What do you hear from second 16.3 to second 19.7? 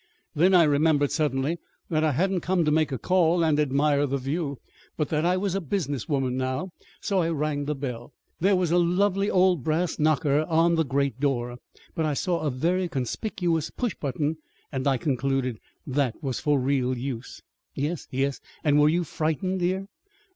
for real use." "Yes, yes. And were you frightened,